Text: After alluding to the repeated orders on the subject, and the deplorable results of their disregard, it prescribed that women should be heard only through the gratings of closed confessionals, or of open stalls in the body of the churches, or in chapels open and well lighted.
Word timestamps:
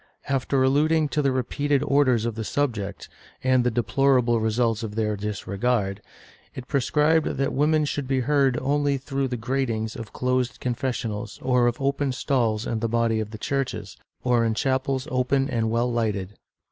After 0.27 0.63
alluding 0.63 1.09
to 1.09 1.21
the 1.21 1.31
repeated 1.31 1.83
orders 1.83 2.25
on 2.25 2.33
the 2.33 2.43
subject, 2.43 3.07
and 3.43 3.63
the 3.63 3.69
deplorable 3.69 4.39
results 4.39 4.81
of 4.81 4.95
their 4.95 5.15
disregard, 5.15 6.01
it 6.55 6.67
prescribed 6.67 7.27
that 7.37 7.53
women 7.53 7.85
should 7.85 8.07
be 8.07 8.21
heard 8.21 8.57
only 8.63 8.97
through 8.97 9.27
the 9.27 9.37
gratings 9.37 9.95
of 9.95 10.11
closed 10.11 10.59
confessionals, 10.59 11.37
or 11.43 11.67
of 11.67 11.79
open 11.79 12.13
stalls 12.13 12.65
in 12.65 12.79
the 12.79 12.89
body 12.89 13.19
of 13.19 13.29
the 13.29 13.37
churches, 13.37 13.95
or 14.23 14.43
in 14.43 14.55
chapels 14.55 15.07
open 15.11 15.47
and 15.47 15.69
well 15.69 15.91
lighted. 15.93 16.33